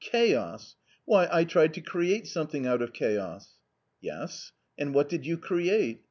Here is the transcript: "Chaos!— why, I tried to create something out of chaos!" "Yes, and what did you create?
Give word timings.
"Chaos!— 0.15 0.73
why, 1.05 1.29
I 1.31 1.43
tried 1.43 1.75
to 1.75 1.79
create 1.81 2.25
something 2.25 2.65
out 2.65 2.81
of 2.81 2.91
chaos!" 2.91 3.59
"Yes, 4.01 4.51
and 4.75 4.95
what 4.95 5.09
did 5.09 5.27
you 5.27 5.37
create? 5.37 5.99